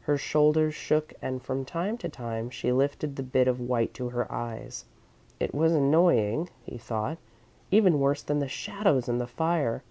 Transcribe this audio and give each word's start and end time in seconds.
Her 0.00 0.18
shoulders 0.18 0.74
shook 0.74 1.14
and 1.22 1.42
from 1.42 1.64
time 1.64 1.96
to 1.96 2.08
time 2.10 2.50
she 2.50 2.70
lifted 2.70 3.16
the 3.16 3.22
bit 3.22 3.48
of 3.48 3.58
white 3.62 3.94
to 3.94 4.10
her 4.10 4.30
eyes. 4.30 4.84
It 5.38 5.54
was 5.54 5.72
annoying, 5.72 6.50
he 6.62 6.76
thought; 6.76 7.16
even 7.70 7.98
worse 7.98 8.20
than 8.22 8.40
the 8.40 8.46
shadows 8.46 9.08
and 9.08 9.18
the 9.18 9.26
fire. 9.26 9.78